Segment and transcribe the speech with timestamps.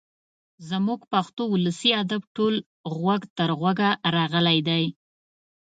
[0.69, 2.55] زموږ پښتو ولسي ادب ټول
[2.97, 4.83] غوږ تر غوږه راغلی دی.